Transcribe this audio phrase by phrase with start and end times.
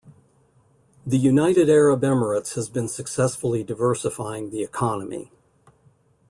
[1.05, 5.31] The United Arab Emirates has been successfully diversifying the economy.